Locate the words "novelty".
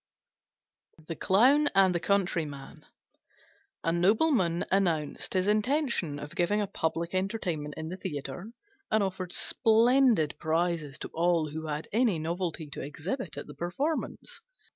12.17-12.67